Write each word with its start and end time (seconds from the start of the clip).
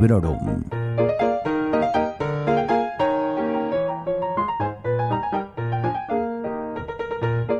Librorum. 0.00 0.64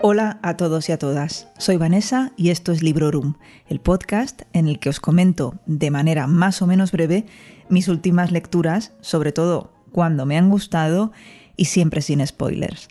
Hola 0.00 0.38
a 0.42 0.56
todos 0.56 0.88
y 0.88 0.92
a 0.92 0.98
todas. 0.98 1.48
Soy 1.58 1.76
Vanessa 1.76 2.32
y 2.38 2.48
esto 2.48 2.72
es 2.72 2.82
Librorum, 2.82 3.34
el 3.68 3.80
podcast 3.80 4.42
en 4.54 4.68
el 4.68 4.78
que 4.78 4.88
os 4.88 5.00
comento 5.00 5.60
de 5.66 5.90
manera 5.90 6.26
más 6.26 6.62
o 6.62 6.66
menos 6.66 6.92
breve 6.92 7.26
mis 7.68 7.88
últimas 7.88 8.32
lecturas, 8.32 8.94
sobre 9.02 9.32
todo 9.32 9.74
cuando 9.92 10.24
me 10.24 10.38
han 10.38 10.48
gustado 10.48 11.12
y 11.58 11.66
siempre 11.66 12.00
sin 12.00 12.26
spoilers. 12.26 12.88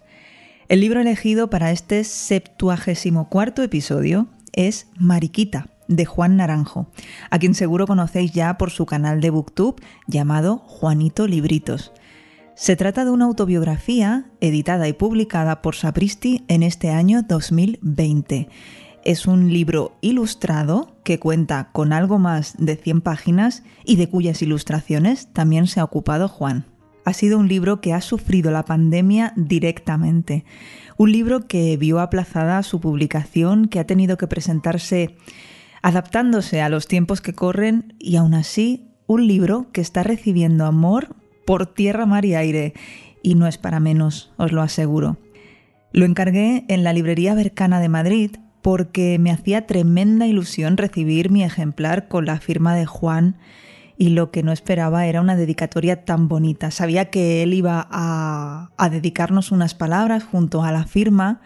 El 0.67 0.79
libro 0.79 1.01
elegido 1.01 1.49
para 1.49 1.71
este 1.71 2.03
septuagésimo 2.03 3.29
cuarto 3.29 3.63
episodio 3.63 4.27
es 4.53 4.91
Mariquita, 4.99 5.71
de 5.89 6.05
Juan 6.05 6.37
Naranjo, 6.37 6.87
a 7.29 7.39
quien 7.39 7.53
seguro 7.53 7.85
conocéis 7.85 8.31
ya 8.31 8.57
por 8.57 8.69
su 8.69 8.85
canal 8.85 9.19
de 9.19 9.31
Booktube 9.31 9.83
llamado 10.07 10.59
Juanito 10.59 11.27
Libritos. 11.27 11.91
Se 12.55 12.75
trata 12.75 13.03
de 13.03 13.11
una 13.11 13.25
autobiografía 13.25 14.25
editada 14.39 14.87
y 14.87 14.93
publicada 14.93 15.61
por 15.61 15.75
Sapristi 15.75 16.45
en 16.47 16.63
este 16.63 16.89
año 16.89 17.23
2020. 17.23 18.49
Es 19.03 19.27
un 19.27 19.51
libro 19.51 19.97
ilustrado 20.01 20.95
que 21.03 21.19
cuenta 21.19 21.69
con 21.71 21.93
algo 21.93 22.19
más 22.19 22.55
de 22.57 22.75
100 22.75 23.01
páginas 23.01 23.63
y 23.85 23.95
de 23.95 24.09
cuyas 24.09 24.41
ilustraciones 24.41 25.31
también 25.31 25.67
se 25.67 25.79
ha 25.79 25.85
ocupado 25.85 26.27
Juan. 26.27 26.65
Ha 27.05 27.13
sido 27.13 27.39
un 27.39 27.47
libro 27.47 27.79
que 27.79 27.93
ha 27.93 28.01
sufrido 28.01 28.51
la 28.51 28.65
pandemia 28.65 29.33
directamente. 29.35 30.43
Un 30.97 31.13
libro 31.13 31.47
que 31.47 31.77
vio 31.77 32.01
aplazada 32.01 32.61
su 32.61 32.81
publicación, 32.81 33.69
que 33.69 33.79
ha 33.79 33.87
tenido 33.87 34.17
que 34.17 34.27
presentarse 34.27 35.15
adaptándose 35.81 36.61
a 36.61 36.69
los 36.69 36.87
tiempos 36.87 37.21
que 37.21 37.33
corren 37.33 37.93
y 37.99 38.15
aún 38.15 38.33
así 38.33 38.89
un 39.07 39.27
libro 39.27 39.67
que 39.71 39.81
está 39.81 40.03
recibiendo 40.03 40.65
amor 40.65 41.15
por 41.45 41.65
tierra, 41.65 42.05
mar 42.05 42.25
y 42.25 42.35
aire. 42.35 42.73
Y 43.23 43.35
no 43.35 43.47
es 43.47 43.57
para 43.57 43.79
menos, 43.79 44.31
os 44.37 44.51
lo 44.51 44.61
aseguro. 44.61 45.17
Lo 45.91 46.05
encargué 46.05 46.65
en 46.67 46.83
la 46.83 46.93
librería 46.93 47.33
Bercana 47.33 47.79
de 47.79 47.89
Madrid 47.89 48.31
porque 48.61 49.17
me 49.19 49.31
hacía 49.31 49.65
tremenda 49.65 50.27
ilusión 50.27 50.77
recibir 50.77 51.31
mi 51.31 51.43
ejemplar 51.43 52.07
con 52.07 52.25
la 52.25 52.39
firma 52.39 52.75
de 52.75 52.85
Juan 52.85 53.37
y 53.97 54.09
lo 54.09 54.31
que 54.31 54.43
no 54.43 54.51
esperaba 54.51 55.07
era 55.07 55.21
una 55.21 55.35
dedicatoria 55.35 56.05
tan 56.05 56.27
bonita. 56.27 56.71
Sabía 56.71 57.09
que 57.09 57.43
él 57.43 57.53
iba 57.53 57.87
a, 57.89 58.69
a 58.77 58.89
dedicarnos 58.89 59.51
unas 59.51 59.73
palabras 59.73 60.23
junto 60.23 60.63
a 60.63 60.71
la 60.71 60.85
firma, 60.85 61.41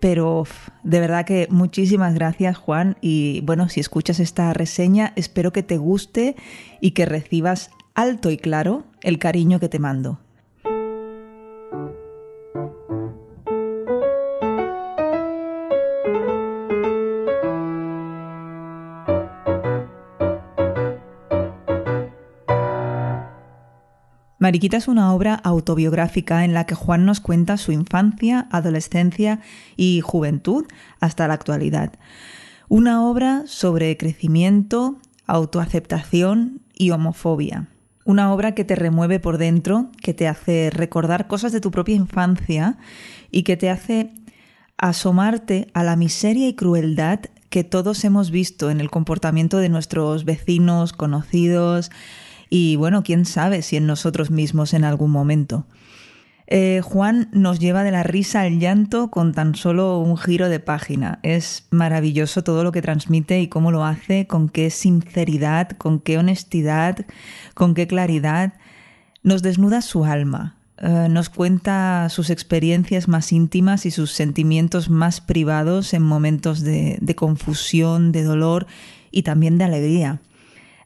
pero 0.00 0.44
de 0.82 1.00
verdad 1.00 1.24
que 1.24 1.48
muchísimas 1.50 2.14
gracias 2.14 2.56
Juan 2.56 2.96
y 3.00 3.40
bueno, 3.42 3.68
si 3.68 3.80
escuchas 3.80 4.20
esta 4.20 4.52
reseña 4.52 5.12
espero 5.16 5.52
que 5.52 5.62
te 5.62 5.76
guste 5.76 6.36
y 6.80 6.92
que 6.92 7.06
recibas 7.06 7.70
alto 7.94 8.30
y 8.30 8.36
claro 8.36 8.84
el 9.02 9.18
cariño 9.18 9.58
que 9.60 9.68
te 9.68 9.78
mando. 9.78 10.20
Mariquita 24.38 24.76
es 24.76 24.86
una 24.86 25.12
obra 25.12 25.34
autobiográfica 25.34 26.44
en 26.44 26.54
la 26.54 26.64
que 26.64 26.76
Juan 26.76 27.04
nos 27.04 27.20
cuenta 27.20 27.56
su 27.56 27.72
infancia, 27.72 28.46
adolescencia 28.52 29.40
y 29.76 30.00
juventud 30.00 30.64
hasta 31.00 31.26
la 31.26 31.34
actualidad. 31.34 31.94
Una 32.68 33.04
obra 33.04 33.42
sobre 33.46 33.96
crecimiento, 33.96 34.98
autoaceptación 35.26 36.60
y 36.72 36.90
homofobia. 36.90 37.68
Una 38.04 38.32
obra 38.32 38.54
que 38.54 38.64
te 38.64 38.76
remueve 38.76 39.18
por 39.18 39.38
dentro, 39.38 39.90
que 40.02 40.14
te 40.14 40.28
hace 40.28 40.70
recordar 40.70 41.26
cosas 41.26 41.50
de 41.50 41.60
tu 41.60 41.72
propia 41.72 41.96
infancia 41.96 42.78
y 43.32 43.42
que 43.42 43.56
te 43.56 43.70
hace 43.70 44.12
asomarte 44.76 45.66
a 45.74 45.82
la 45.82 45.96
miseria 45.96 46.46
y 46.46 46.54
crueldad 46.54 47.20
que 47.50 47.64
todos 47.64 48.04
hemos 48.04 48.30
visto 48.30 48.70
en 48.70 48.80
el 48.80 48.90
comportamiento 48.90 49.58
de 49.58 49.68
nuestros 49.68 50.24
vecinos, 50.24 50.92
conocidos, 50.92 51.90
y 52.50 52.76
bueno, 52.76 53.02
quién 53.02 53.24
sabe 53.24 53.62
si 53.62 53.76
en 53.76 53.86
nosotros 53.86 54.30
mismos 54.30 54.74
en 54.74 54.84
algún 54.84 55.10
momento. 55.10 55.66
Eh, 56.50 56.80
Juan 56.82 57.28
nos 57.32 57.58
lleva 57.58 57.84
de 57.84 57.90
la 57.90 58.02
risa 58.02 58.40
al 58.40 58.58
llanto 58.58 59.10
con 59.10 59.34
tan 59.34 59.54
solo 59.54 59.98
un 59.98 60.16
giro 60.16 60.48
de 60.48 60.60
página. 60.60 61.18
Es 61.22 61.66
maravilloso 61.70 62.42
todo 62.42 62.64
lo 62.64 62.72
que 62.72 62.80
transmite 62.80 63.38
y 63.40 63.48
cómo 63.48 63.70
lo 63.70 63.84
hace, 63.84 64.26
con 64.26 64.48
qué 64.48 64.70
sinceridad, 64.70 65.72
con 65.72 66.00
qué 66.00 66.16
honestidad, 66.16 67.04
con 67.52 67.74
qué 67.74 67.86
claridad. 67.86 68.54
Nos 69.22 69.42
desnuda 69.42 69.82
su 69.82 70.06
alma, 70.06 70.56
eh, 70.78 71.08
nos 71.10 71.28
cuenta 71.28 72.08
sus 72.08 72.30
experiencias 72.30 73.08
más 73.08 73.30
íntimas 73.30 73.84
y 73.84 73.90
sus 73.90 74.12
sentimientos 74.12 74.88
más 74.88 75.20
privados 75.20 75.92
en 75.92 76.02
momentos 76.02 76.62
de 76.62 77.14
confusión, 77.14 78.10
de 78.10 78.22
dolor 78.22 78.66
y 79.10 79.22
también 79.22 79.58
de 79.58 79.64
alegría. 79.64 80.22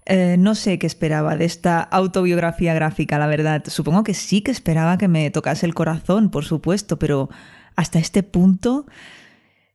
Eh, 0.04 0.36
no 0.38 0.54
sé 0.54 0.78
qué 0.78 0.86
esperaba 0.86 1.36
de 1.36 1.44
esta 1.44 1.80
autobiografía 1.80 2.74
gráfica, 2.74 3.18
la 3.18 3.26
verdad. 3.26 3.62
Supongo 3.66 4.02
que 4.02 4.14
sí 4.14 4.40
que 4.40 4.50
esperaba 4.50 4.98
que 4.98 5.08
me 5.08 5.30
tocase 5.30 5.66
el 5.66 5.74
corazón, 5.74 6.30
por 6.30 6.44
supuesto, 6.44 6.98
pero 6.98 7.30
hasta 7.76 7.98
este 7.98 8.22
punto 8.22 8.86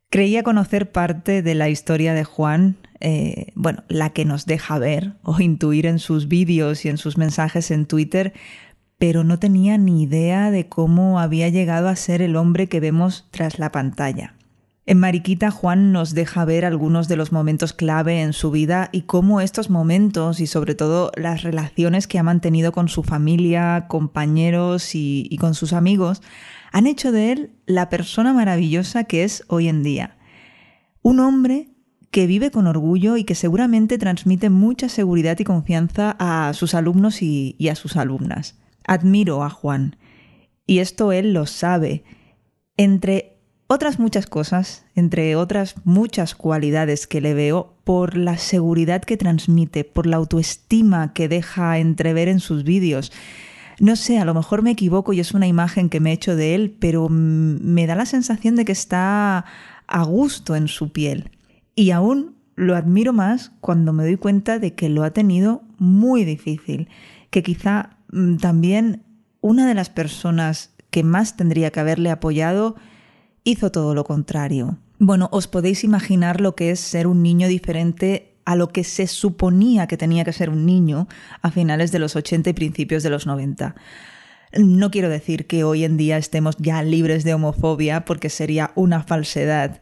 creía 0.10 0.44
conocer 0.44 0.92
parte 0.92 1.42
de 1.42 1.56
la 1.56 1.70
historia 1.70 2.14
de 2.14 2.24
Juan, 2.24 2.78
eh, 3.00 3.52
bueno, 3.56 3.84
la 3.88 4.12
que 4.12 4.26
nos 4.26 4.46
deja 4.46 4.80
ver 4.80 5.14
o 5.24 5.40
intuir 5.40 5.86
en 5.86 6.00
sus 6.00 6.28
vídeos 6.28 6.86
y 6.86 6.90
en 6.90 6.98
sus 6.98 7.18
mensajes 7.18 7.72
en 7.72 7.86
Twitter, 7.86 8.34
pero 8.98 9.24
no 9.24 9.40
tenía 9.40 9.78
ni 9.78 10.04
idea 10.04 10.52
de 10.52 10.68
cómo 10.68 11.20
había 11.20 11.50
llegado 11.50 11.88
a 11.88 11.96
ser 11.96 12.22
el 12.22 12.36
hombre 12.36 12.68
que 12.68 12.80
vemos 12.80 13.28
tras 13.32 13.60
la 13.60 13.72
pantalla. 13.72 14.37
En 14.90 15.00
Mariquita, 15.00 15.52
Juan 15.52 15.92
nos 15.92 16.14
deja 16.14 16.46
ver 16.46 16.64
algunos 16.64 17.10
de 17.10 17.18
los 17.18 17.34
momentos 17.34 17.74
clave 17.74 18.22
en 18.22 18.32
su 18.32 18.52
vida 18.52 18.88
y 18.94 19.02
cómo 19.02 19.42
estos 19.42 19.70
momentos 19.70 20.40
y 20.40 20.48
sobre 20.48 20.76
todo 20.76 21.12
las 21.18 21.44
relaciones 21.44 22.08
que 22.08 22.20
ha 22.20 22.24
mantenido 22.24 22.72
con 22.72 22.88
su 22.88 23.04
familia, 23.04 23.88
compañeros 23.90 24.96
y, 24.96 25.36
con 25.42 25.56
sus 25.56 25.74
amigos 25.74 26.22
han 26.72 26.88
hecho 26.88 27.12
de 27.12 27.34
él 27.34 27.52
la 27.66 27.90
persona 27.90 28.32
maravillosa 28.32 29.04
que 29.04 29.26
es 29.26 29.44
hoy 29.50 29.68
en 29.68 29.84
día. 29.84 30.16
Un 31.02 31.20
hombre 31.20 31.68
que 32.10 32.26
vive 32.26 32.50
con 32.50 32.66
orgullo 32.66 33.18
y 33.18 33.26
que 33.26 33.36
seguramente 33.36 33.98
transmite 33.98 34.50
mucha 34.50 34.88
seguridad 34.88 35.38
y 35.38 35.44
confianza 35.44 36.16
a 36.18 36.54
sus 36.54 36.74
alumnos 36.74 37.22
y, 37.22 37.58
a 37.70 37.76
sus 37.76 37.98
alumnas. 37.98 38.58
Admiro 38.86 39.44
a 39.44 39.50
Juan. 39.50 39.98
Y 40.66 40.80
esto 40.80 41.12
él 41.12 41.34
lo 41.34 41.46
sabe. 41.46 42.06
Entre 42.78 43.37
otras 43.68 44.00
muchas 44.00 44.28
cosas, 44.28 44.86
entre 44.96 45.36
otras 45.36 45.76
muchas 45.84 46.36
cualidades 46.36 47.06
que 47.06 47.22
le 47.22 47.34
veo, 47.34 47.76
por 47.84 48.18
la 48.18 48.38
seguridad 48.38 49.02
que 49.02 49.18
transmite, 49.18 49.84
por 49.84 50.08
la 50.08 50.18
autoestima 50.18 51.14
que 51.14 51.28
deja 51.28 51.78
entrever 51.78 52.28
en 52.30 52.40
sus 52.40 52.64
vídeos. 52.64 53.12
No 53.80 53.96
sé, 53.96 54.20
a 54.20 54.26
lo 54.26 54.34
mejor 54.34 54.64
me 54.64 54.72
equivoco 54.72 55.14
y 55.14 55.20
es 55.20 55.34
una 55.34 55.48
imagen 55.48 55.90
que 55.90 56.00
me 56.00 56.10
he 56.10 56.14
hecho 56.14 56.36
de 56.36 56.56
él, 56.56 56.76
pero 56.80 57.10
me 57.10 57.86
da 57.86 57.96
la 57.96 58.06
sensación 58.06 58.56
de 58.56 58.66
que 58.66 58.72
está 58.72 59.46
a 59.86 60.04
gusto 60.04 60.56
en 60.56 60.68
su 60.68 60.92
piel. 60.92 61.32
Y 61.76 61.92
aún 61.92 62.36
lo 62.56 62.76
admiro 62.76 63.14
más 63.14 63.52
cuando 63.62 63.94
me 63.94 64.04
doy 64.04 64.18
cuenta 64.18 64.58
de 64.58 64.74
que 64.74 64.90
lo 64.90 65.04
ha 65.04 65.12
tenido 65.12 65.62
muy 65.78 66.26
difícil, 66.26 66.90
que 67.30 67.44
quizá 67.44 67.98
también 68.42 69.04
una 69.42 69.68
de 69.68 69.76
las 69.76 69.90
personas 69.90 70.74
que 70.90 71.04
más 71.04 71.38
tendría 71.38 71.70
que 71.72 71.80
haberle 71.80 72.10
apoyado 72.10 72.76
hizo 73.48 73.72
todo 73.72 73.96
lo 73.96 74.04
contrario. 74.04 74.78
Bueno, 75.00 75.30
os 75.32 75.48
podéis 75.48 75.84
imaginar 75.84 76.42
lo 76.42 76.56
que 76.56 76.72
es 76.72 76.80
ser 76.82 77.08
un 77.08 77.24
niño 77.24 77.48
diferente 77.48 78.34
a 78.46 78.56
lo 78.56 78.70
que 78.70 78.84
se 78.84 79.08
suponía 79.08 79.88
que 79.88 79.98
tenía 79.98 80.26
que 80.26 80.34
ser 80.34 80.50
un 80.50 80.66
niño 80.66 81.08
a 81.42 81.52
finales 81.52 81.92
de 81.92 82.00
los 82.00 82.16
80 82.16 82.50
y 82.50 82.54
principios 82.54 83.04
de 83.04 83.10
los 83.10 83.26
90. 83.26 83.76
No 84.58 84.92
quiero 84.92 85.10
decir 85.10 85.48
que 85.48 85.64
hoy 85.64 85.86
en 85.86 85.98
día 85.98 86.18
estemos 86.18 86.56
ya 86.58 86.84
libres 86.84 87.24
de 87.24 87.34
homofobia 87.34 88.06
porque 88.06 88.30
sería 88.30 88.72
una 88.76 89.04
falsedad, 89.04 89.82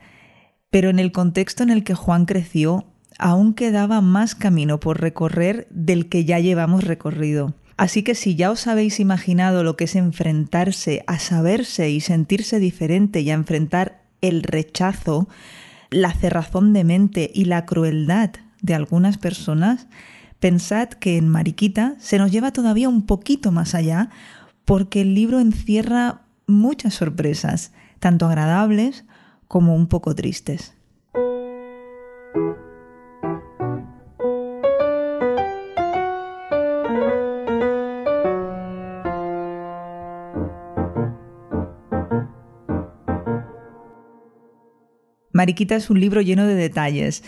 pero 0.70 0.90
en 0.90 1.00
el 1.00 1.12
contexto 1.12 1.64
en 1.64 1.72
el 1.72 1.84
que 1.84 1.96
Juan 1.96 2.26
creció, 2.26 2.86
aún 3.18 3.54
quedaba 3.54 4.02
más 4.02 4.36
camino 4.36 4.80
por 4.80 5.02
recorrer 5.02 5.68
del 5.72 6.08
que 6.08 6.26
ya 6.26 6.40
llevamos 6.40 6.84
recorrido. 6.84 7.54
Así 7.78 8.04
que 8.04 8.16
si 8.16 8.36
ya 8.36 8.52
os 8.52 8.68
habéis 8.68 9.00
imaginado 9.00 9.64
lo 9.64 9.76
que 9.76 9.84
es 9.84 9.96
enfrentarse 9.96 11.04
a 11.08 11.20
saberse 11.20 11.90
y 11.90 12.00
sentirse 12.00 12.60
diferente 12.60 13.22
y 13.22 13.32
a 13.32 13.34
enfrentar 13.34 14.02
el 14.22 14.44
rechazo, 14.44 15.28
la 15.90 16.14
cerrazón 16.14 16.74
de 16.74 16.84
mente 16.84 17.32
y 17.34 17.46
la 17.46 17.66
crueldad 17.66 18.32
de 18.62 18.76
algunas 18.76 19.18
personas, 19.18 19.88
pensad 20.40 20.90
que 20.90 21.18
en 21.18 21.28
Mariquita 21.28 21.96
se 22.00 22.18
nos 22.18 22.32
lleva 22.32 22.52
todavía 22.52 22.88
un 22.88 23.06
poquito 23.06 23.52
más 23.52 23.76
allá 23.76 24.10
porque 24.64 25.02
el 25.02 25.14
libro 25.14 25.40
encierra 25.40 26.22
muchas 26.48 26.94
sorpresas, 26.94 27.72
tanto 28.00 28.26
agradables 28.26 29.06
como 29.48 29.76
un 29.76 29.88
poco 29.88 30.16
tristes. 30.16 30.74
Mariquita 45.46 45.76
es 45.76 45.92
un 45.92 46.00
libro 46.00 46.22
lleno 46.22 46.48
de 46.48 46.56
detalles, 46.56 47.24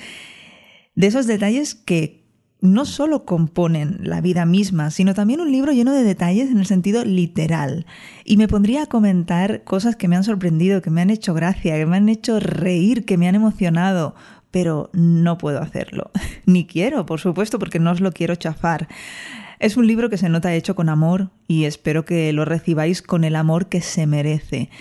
de 0.96 1.06
esos 1.06 1.28
detalles 1.28 1.76
que 1.76 2.24
no 2.62 2.86
solo 2.86 3.26
componen 3.26 4.00
la 4.02 4.22
vida 4.22 4.48
misma, 4.48 4.90
sino 4.90 5.14
también 5.14 5.40
un 5.40 5.52
libro 5.52 5.72
lleno 5.72 5.94
de 5.94 6.02
detalles 6.02 6.50
en 6.50 6.58
el 6.58 6.66
sentido 6.66 7.06
literal. 7.06 7.86
Y 8.26 8.38
me 8.38 8.48
pondría 8.48 8.82
a 8.82 8.86
comentar 8.88 9.64
cosas 9.64 9.96
que 9.96 10.08
me 10.08 10.16
han 10.16 10.24
sorprendido, 10.24 10.82
que 10.82 10.90
me 10.90 11.02
han 11.02 11.12
hecho 11.12 11.36
gracia, 11.36 11.76
que 11.76 11.86
me 11.86 11.98
han 11.98 12.10
hecho 12.10 12.40
reír, 12.40 13.06
que 13.06 13.20
me 13.20 13.28
han 13.28 13.36
emocionado, 13.36 14.16
pero 14.50 14.90
no 14.94 15.38
puedo 15.38 15.62
hacerlo. 15.62 16.10
Ni 16.48 16.66
quiero, 16.66 17.06
por 17.06 17.20
supuesto, 17.20 17.60
porque 17.60 17.78
no 17.78 17.92
os 17.92 18.02
lo 18.02 18.12
quiero 18.14 18.34
chafar. 18.34 18.88
Es 19.60 19.78
un 19.78 19.86
libro 19.86 20.10
que 20.10 20.18
se 20.18 20.30
nota 20.30 20.56
hecho 20.56 20.74
con 20.74 20.90
amor 20.90 21.30
y 21.48 21.66
espero 21.66 22.04
que 22.04 22.34
lo 22.34 22.46
recibáis 22.46 23.04
con 23.04 23.24
el 23.24 23.36
amor 23.36 23.70
que 23.70 23.82
se 23.82 24.08
merece. 24.08 24.72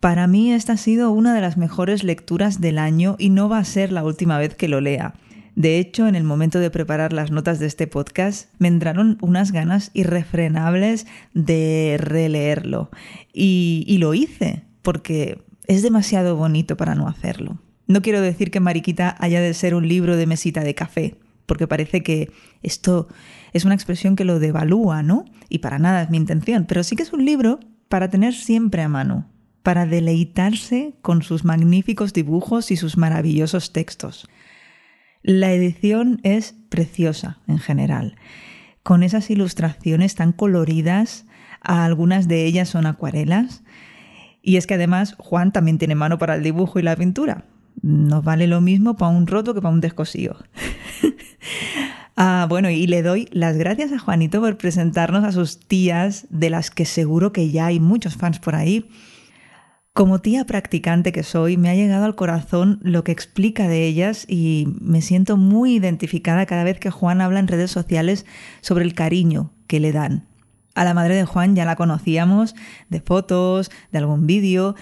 Para 0.00 0.26
mí 0.26 0.50
esta 0.50 0.72
ha 0.72 0.76
sido 0.78 1.10
una 1.10 1.34
de 1.34 1.42
las 1.42 1.58
mejores 1.58 2.04
lecturas 2.04 2.58
del 2.58 2.78
año 2.78 3.16
y 3.18 3.28
no 3.28 3.50
va 3.50 3.58
a 3.58 3.64
ser 3.64 3.92
la 3.92 4.02
última 4.02 4.38
vez 4.38 4.54
que 4.54 4.66
lo 4.66 4.80
lea. 4.80 5.12
De 5.56 5.78
hecho, 5.78 6.08
en 6.08 6.14
el 6.14 6.24
momento 6.24 6.58
de 6.58 6.70
preparar 6.70 7.12
las 7.12 7.30
notas 7.30 7.58
de 7.58 7.66
este 7.66 7.86
podcast, 7.86 8.48
me 8.58 8.68
entraron 8.68 9.18
unas 9.20 9.52
ganas 9.52 9.90
irrefrenables 9.92 11.06
de 11.34 11.98
releerlo. 12.00 12.88
Y, 13.34 13.98
lo 14.00 14.14
hice, 14.14 14.62
porque 14.80 15.42
es 15.66 15.82
demasiado 15.82 16.34
bonito 16.34 16.78
para 16.78 16.94
no 16.94 17.06
hacerlo. 17.06 17.58
No 17.86 18.00
quiero 18.00 18.22
decir 18.22 18.50
que 18.50 18.60
Mariquita 18.60 19.16
haya 19.18 19.42
de 19.42 19.52
ser 19.52 19.74
un 19.74 19.86
libro 19.86 20.16
de 20.16 20.26
mesita 20.26 20.64
de 20.64 20.74
café, 20.74 21.16
porque 21.44 21.66
parece 21.66 22.02
que 22.02 22.30
esto 22.62 23.08
es 23.52 23.66
una 23.66 23.74
expresión 23.74 24.16
que 24.16 24.24
lo 24.24 24.38
devalúa, 24.38 25.02
¿no? 25.02 25.26
Y 25.50 25.58
para 25.58 25.78
nada 25.78 26.00
es 26.00 26.08
mi 26.08 26.16
intención, 26.16 26.64
pero 26.66 26.84
sí 26.84 26.96
que 26.96 27.02
es 27.02 27.12
un 27.12 27.26
libro 27.26 27.60
para 27.88 28.08
tener 28.08 28.32
siempre 28.32 28.80
a 28.80 28.88
mano, 28.88 29.26
para 29.62 29.86
deleitarse 29.86 30.94
con 31.02 31.22
sus 31.22 31.44
magníficos 31.44 32.12
dibujos 32.12 32.70
y 32.70 32.76
sus 32.76 32.96
maravillosos 32.96 33.72
textos. 33.72 34.28
La 35.22 35.52
edición 35.52 36.20
es 36.22 36.54
preciosa 36.70 37.40
en 37.46 37.58
general, 37.58 38.16
con 38.82 39.02
esas 39.02 39.28
ilustraciones 39.30 40.14
tan 40.14 40.32
coloridas, 40.32 41.26
algunas 41.60 42.26
de 42.26 42.46
ellas 42.46 42.70
son 42.70 42.86
acuarelas, 42.86 43.62
y 44.42 44.56
es 44.56 44.66
que 44.66 44.74
además 44.74 45.14
Juan 45.18 45.52
también 45.52 45.76
tiene 45.76 45.94
mano 45.94 46.16
para 46.16 46.36
el 46.36 46.42
dibujo 46.42 46.78
y 46.78 46.82
la 46.82 46.96
pintura. 46.96 47.44
No 47.82 48.22
vale 48.22 48.46
lo 48.46 48.62
mismo 48.62 48.96
para 48.96 49.10
un 49.10 49.26
roto 49.26 49.52
que 49.52 49.60
para 49.60 49.74
un 49.74 49.82
descosío. 49.82 50.36
ah, 52.16 52.46
bueno, 52.48 52.70
y 52.70 52.86
le 52.86 53.02
doy 53.02 53.28
las 53.32 53.58
gracias 53.58 53.92
a 53.92 53.98
Juanito 53.98 54.40
por 54.40 54.56
presentarnos 54.56 55.24
a 55.24 55.32
sus 55.32 55.60
tías, 55.60 56.26
de 56.30 56.48
las 56.48 56.70
que 56.70 56.86
seguro 56.86 57.32
que 57.32 57.50
ya 57.50 57.66
hay 57.66 57.80
muchos 57.80 58.16
fans 58.16 58.38
por 58.38 58.54
ahí 58.54 58.88
como 59.92 60.20
tía 60.20 60.44
practicante 60.44 61.12
que 61.12 61.22
soy, 61.22 61.56
me 61.56 61.68
ha 61.68 61.74
llegado 61.74 62.04
al 62.04 62.14
corazón 62.14 62.78
lo 62.82 63.02
que 63.02 63.12
explica 63.12 63.66
de 63.66 63.86
ellas 63.86 64.24
y 64.28 64.68
me 64.80 65.02
siento 65.02 65.36
muy 65.36 65.74
identificada 65.74 66.46
cada 66.46 66.64
vez 66.64 66.78
que 66.78 66.90
Juan 66.90 67.20
habla 67.20 67.40
en 67.40 67.48
redes 67.48 67.70
sociales 67.70 68.24
sobre 68.60 68.84
el 68.84 68.94
cariño 68.94 69.52
que 69.66 69.80
le 69.80 69.92
dan. 69.92 70.26
A 70.74 70.84
la 70.84 70.94
madre 70.94 71.16
de 71.16 71.24
Juan 71.24 71.56
ya 71.56 71.64
la 71.64 71.76
conocíamos 71.76 72.54
de 72.88 73.00
fotos, 73.00 73.70
de 73.90 73.98
algún 73.98 74.26
vídeo, 74.26 74.76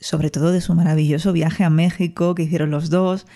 sobre 0.00 0.30
todo 0.30 0.52
de 0.52 0.60
su 0.60 0.74
maravilloso 0.74 1.32
viaje 1.32 1.62
a 1.62 1.70
México 1.70 2.34
que 2.34 2.44
hicieron 2.44 2.70
los 2.70 2.88
dos. 2.88 3.26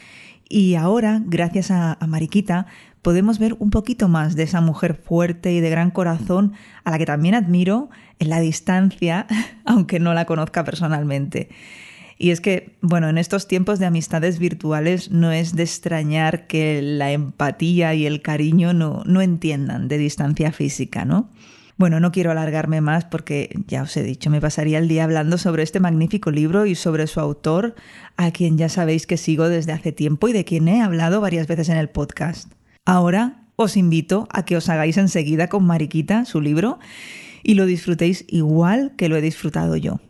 Y 0.48 0.74
ahora, 0.74 1.22
gracias 1.24 1.70
a, 1.70 1.98
Mariquita, 2.08 2.66
podemos 3.02 3.38
ver 3.38 3.54
un 3.58 3.70
poquito 3.70 4.08
más 4.08 4.34
de 4.36 4.44
esa 4.44 4.60
mujer 4.60 4.94
fuerte 4.94 5.52
y 5.52 5.60
de 5.60 5.70
gran 5.70 5.90
corazón 5.90 6.54
a 6.84 6.90
la 6.90 6.98
que 6.98 7.06
también 7.06 7.34
admiro 7.34 7.90
en 8.20 8.30
la 8.30 8.38
distancia, 8.38 9.26
aunque 9.64 9.98
no 9.98 10.14
la 10.14 10.26
conozca 10.26 10.62
personalmente. 10.64 11.48
Y 12.16 12.30
es 12.30 12.42
que, 12.42 12.76
bueno, 12.82 13.08
en 13.08 13.16
estos 13.16 13.48
tiempos 13.48 13.78
de 13.78 13.86
amistades 13.86 14.38
virtuales 14.38 15.10
no 15.10 15.32
es 15.32 15.56
de 15.56 15.62
extrañar 15.62 16.46
que 16.46 16.82
la 16.82 17.12
empatía 17.12 17.94
y 17.94 18.04
el 18.06 18.20
cariño 18.20 18.74
no, 18.74 19.02
no 19.06 19.22
entiendan 19.22 19.88
de 19.88 19.96
distancia 19.96 20.52
física, 20.52 21.06
¿no? 21.06 21.30
Bueno, 21.78 21.98
no 21.98 22.12
quiero 22.12 22.30
alargarme 22.30 22.82
más 22.82 23.06
porque 23.06 23.58
ya 23.66 23.84
os 23.84 23.96
he 23.96 24.02
dicho, 24.02 24.28
me 24.28 24.42
pasaría 24.42 24.76
el 24.76 24.86
día 24.86 25.04
hablando 25.04 25.38
sobre 25.38 25.62
este 25.62 25.80
magnífico 25.80 26.30
libro 26.30 26.66
y 26.66 26.74
sobre 26.74 27.06
su 27.06 27.20
autor, 27.20 27.74
a 28.18 28.32
quien 28.32 28.58
ya 28.58 28.68
sabéis 28.68 29.06
que 29.06 29.16
sigo 29.16 29.48
desde 29.48 29.72
hace 29.72 29.90
tiempo 29.90 30.28
y 30.28 30.34
de 30.34 30.44
quien 30.44 30.68
he 30.68 30.82
hablado 30.82 31.22
varias 31.22 31.46
veces 31.46 31.70
en 31.70 31.78
el 31.78 31.88
podcast. 31.88 32.52
Ahora 32.84 33.46
os 33.56 33.78
invito 33.78 34.28
a 34.30 34.44
que 34.44 34.58
os 34.58 34.68
hagáis 34.68 34.98
enseguida 34.98 35.48
con 35.48 35.64
Mariquita 35.64 36.26
su 36.26 36.42
libro 36.42 36.78
y 37.42 37.54
lo 37.54 37.66
disfrutéis 37.66 38.24
igual 38.28 38.94
que 38.96 39.08
lo 39.08 39.16
he 39.16 39.20
disfrutado 39.20 39.76
yo. 39.76 40.00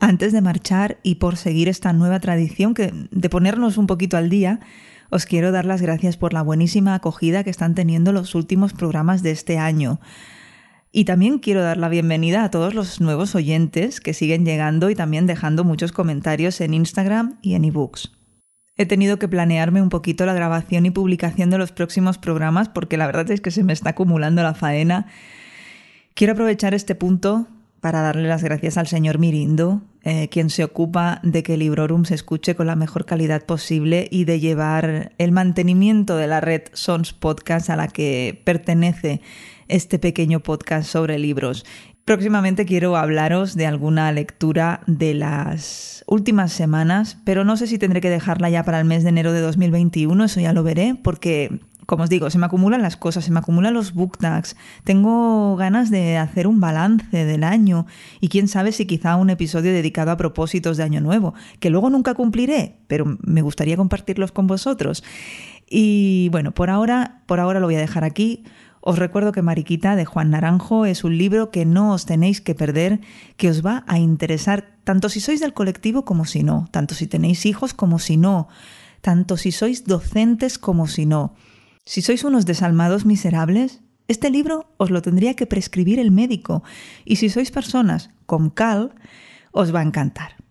Antes 0.00 0.32
de 0.32 0.40
marchar 0.40 0.98
y 1.02 1.14
por 1.14 1.36
seguir 1.36 1.68
esta 1.68 1.92
nueva 1.92 2.18
tradición 2.18 2.74
que, 2.74 2.92
de 3.10 3.30
ponernos 3.30 3.78
un 3.78 3.86
poquito 3.86 4.16
al 4.16 4.30
día, 4.30 4.58
os 5.10 5.26
quiero 5.26 5.52
dar 5.52 5.64
las 5.64 5.80
gracias 5.80 6.16
por 6.16 6.32
la 6.32 6.42
buenísima 6.42 6.94
acogida 6.94 7.44
que 7.44 7.50
están 7.50 7.74
teniendo 7.74 8.12
los 8.12 8.34
últimos 8.34 8.72
programas 8.72 9.22
de 9.22 9.30
este 9.30 9.58
año. 9.58 10.00
Y 10.90 11.04
también 11.04 11.38
quiero 11.38 11.62
dar 11.62 11.76
la 11.76 11.88
bienvenida 11.88 12.44
a 12.44 12.50
todos 12.50 12.74
los 12.74 13.00
nuevos 13.00 13.34
oyentes 13.34 14.00
que 14.00 14.12
siguen 14.12 14.44
llegando 14.44 14.90
y 14.90 14.94
también 14.94 15.26
dejando 15.26 15.64
muchos 15.64 15.92
comentarios 15.92 16.60
en 16.60 16.74
Instagram 16.74 17.38
y 17.40 17.54
en 17.54 17.64
ebooks. 17.64 18.10
He 18.76 18.86
tenido 18.86 19.18
que 19.18 19.28
planearme 19.28 19.82
un 19.82 19.90
poquito 19.90 20.24
la 20.24 20.34
grabación 20.34 20.86
y 20.86 20.90
publicación 20.90 21.50
de 21.50 21.58
los 21.58 21.72
próximos 21.72 22.18
programas 22.18 22.68
porque 22.68 22.96
la 22.96 23.06
verdad 23.06 23.30
es 23.30 23.40
que 23.40 23.50
se 23.50 23.64
me 23.64 23.72
está 23.72 23.90
acumulando 23.90 24.42
la 24.42 24.54
faena. 24.54 25.06
Quiero 26.14 26.32
aprovechar 26.32 26.72
este 26.74 26.94
punto 26.94 27.48
para 27.82 28.00
darle 28.00 28.28
las 28.28 28.44
gracias 28.44 28.78
al 28.78 28.86
señor 28.86 29.18
Mirindo, 29.18 29.82
eh, 30.04 30.28
quien 30.28 30.50
se 30.50 30.62
ocupa 30.62 31.20
de 31.24 31.42
que 31.42 31.56
Librorum 31.56 32.04
se 32.04 32.14
escuche 32.14 32.54
con 32.54 32.68
la 32.68 32.76
mejor 32.76 33.04
calidad 33.04 33.44
posible 33.44 34.06
y 34.08 34.24
de 34.24 34.38
llevar 34.38 35.12
el 35.18 35.32
mantenimiento 35.32 36.16
de 36.16 36.28
la 36.28 36.40
red 36.40 36.62
Sons 36.74 37.12
Podcast 37.12 37.70
a 37.70 37.76
la 37.76 37.88
que 37.88 38.40
pertenece 38.44 39.20
este 39.66 39.98
pequeño 39.98 40.40
podcast 40.40 40.88
sobre 40.88 41.18
libros. 41.18 41.66
Próximamente 42.04 42.66
quiero 42.66 42.96
hablaros 42.96 43.54
de 43.54 43.66
alguna 43.66 44.10
lectura 44.10 44.80
de 44.88 45.14
las 45.14 46.04
últimas 46.08 46.52
semanas, 46.52 47.16
pero 47.24 47.44
no 47.44 47.56
sé 47.56 47.68
si 47.68 47.78
tendré 47.78 48.00
que 48.00 48.10
dejarla 48.10 48.50
ya 48.50 48.64
para 48.64 48.80
el 48.80 48.84
mes 48.84 49.04
de 49.04 49.10
enero 49.10 49.32
de 49.32 49.40
2021, 49.40 50.24
eso 50.24 50.40
ya 50.40 50.52
lo 50.52 50.64
veré, 50.64 50.96
porque, 51.00 51.60
como 51.86 52.02
os 52.02 52.10
digo, 52.10 52.28
se 52.28 52.38
me 52.38 52.46
acumulan 52.46 52.82
las 52.82 52.96
cosas, 52.96 53.24
se 53.24 53.30
me 53.30 53.38
acumulan 53.38 53.72
los 53.72 53.94
book 53.94 54.18
tags, 54.18 54.56
tengo 54.82 55.54
ganas 55.54 55.90
de 55.90 56.16
hacer 56.16 56.48
un 56.48 56.58
balance 56.58 57.24
del 57.24 57.44
año 57.44 57.86
y 58.20 58.28
quién 58.28 58.48
sabe 58.48 58.72
si 58.72 58.84
quizá 58.84 59.14
un 59.14 59.30
episodio 59.30 59.72
dedicado 59.72 60.10
a 60.10 60.16
propósitos 60.16 60.76
de 60.76 60.82
Año 60.82 61.00
Nuevo, 61.00 61.34
que 61.60 61.70
luego 61.70 61.88
nunca 61.88 62.14
cumpliré, 62.14 62.80
pero 62.88 63.16
me 63.22 63.42
gustaría 63.42 63.76
compartirlos 63.76 64.32
con 64.32 64.48
vosotros. 64.48 65.04
Y 65.70 66.30
bueno, 66.30 66.50
por 66.50 66.68
ahora, 66.68 67.22
por 67.26 67.38
ahora 67.38 67.60
lo 67.60 67.66
voy 67.66 67.76
a 67.76 67.80
dejar 67.80 68.02
aquí. 68.02 68.42
Os 68.84 68.98
recuerdo 68.98 69.30
que 69.30 69.42
Mariquita 69.42 69.94
de 69.94 70.04
Juan 70.04 70.30
Naranjo 70.30 70.86
es 70.86 71.04
un 71.04 71.16
libro 71.16 71.52
que 71.52 71.64
no 71.64 71.92
os 71.92 72.04
tenéis 72.04 72.40
que 72.40 72.56
perder, 72.56 72.98
que 73.36 73.48
os 73.48 73.64
va 73.64 73.84
a 73.86 74.00
interesar 74.00 74.74
tanto 74.82 75.08
si 75.08 75.20
sois 75.20 75.38
del 75.38 75.54
colectivo 75.54 76.04
como 76.04 76.24
si 76.24 76.42
no, 76.42 76.66
tanto 76.72 76.96
si 76.96 77.06
tenéis 77.06 77.46
hijos 77.46 77.74
como 77.74 78.00
si 78.00 78.16
no, 78.16 78.48
tanto 79.00 79.36
si 79.36 79.52
sois 79.52 79.84
docentes 79.86 80.58
como 80.58 80.88
si 80.88 81.06
no. 81.06 81.34
Si 81.84 82.02
sois 82.02 82.24
unos 82.24 82.44
desalmados 82.44 83.06
miserables, 83.06 83.82
este 84.08 84.30
libro 84.30 84.66
os 84.78 84.90
lo 84.90 85.00
tendría 85.00 85.34
que 85.34 85.46
prescribir 85.46 86.00
el 86.00 86.10
médico, 86.10 86.64
y 87.04 87.22
si 87.22 87.30
sois 87.30 87.52
personas 87.52 88.10
con 88.26 88.50
cal, 88.50 88.96
os 89.52 89.72
va 89.72 89.78
a 89.78 89.86
encantar. 89.86 90.42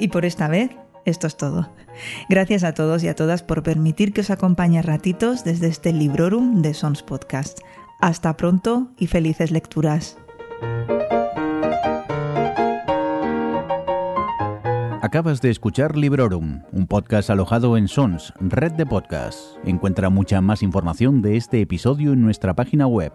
Y 0.00 0.08
por 0.08 0.24
esta 0.24 0.48
vez 0.48 0.70
esto 1.06 1.26
es 1.26 1.36
todo. 1.36 1.70
Gracias 2.28 2.64
a 2.64 2.74
todos 2.74 3.02
y 3.02 3.08
a 3.08 3.14
todas 3.14 3.42
por 3.42 3.62
permitir 3.62 4.12
que 4.12 4.20
os 4.20 4.30
acompañe 4.30 4.82
ratitos 4.82 5.44
desde 5.44 5.68
este 5.68 5.92
Librorum 5.92 6.60
de 6.60 6.74
Sons 6.74 7.02
Podcast. 7.02 7.60
Hasta 8.00 8.36
pronto 8.36 8.88
y 8.98 9.06
felices 9.06 9.50
lecturas. 9.50 10.18
Acabas 15.06 15.40
de 15.40 15.50
escuchar 15.50 15.96
Librorum, 15.96 16.62
un 16.72 16.86
podcast 16.88 17.30
alojado 17.30 17.76
en 17.76 17.86
Sons, 17.86 18.34
red 18.40 18.72
de 18.72 18.84
podcasts. 18.84 19.56
Encuentra 19.64 20.10
mucha 20.10 20.40
más 20.40 20.64
información 20.64 21.22
de 21.22 21.36
este 21.36 21.60
episodio 21.60 22.12
en 22.12 22.22
nuestra 22.22 22.54
página 22.56 22.88
web, 22.88 23.12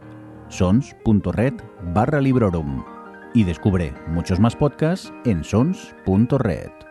sons.red 0.48 1.54
barra 1.94 2.22
Librorum. 2.22 2.86
Y 3.34 3.44
descubre 3.44 3.94
muchos 4.08 4.40
más 4.40 4.56
podcasts 4.56 5.12
en 5.26 5.44
sons.red. 5.44 6.91